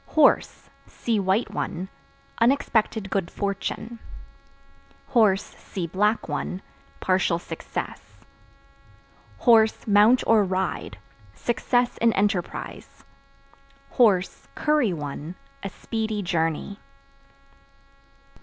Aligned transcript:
Horse 0.07 0.67
(See 0.87 1.19
white 1.19 1.51
one) 1.51 1.87
unexpected 2.39 3.11
good 3.11 3.29
fortune; 3.29 3.99
(see 5.37 5.85
black 5.85 6.27
one) 6.27 6.63
partial 6.99 7.37
success; 7.37 8.19
(mount 9.85 10.23
or 10.25 10.43
ride) 10.43 10.97
success 11.35 11.99
in 11.99 12.13
enterprise; 12.13 13.03
(curry 14.55 14.91
one) 14.91 15.35
a 15.61 15.69
speedy 15.69 16.23
journey. 16.23 16.79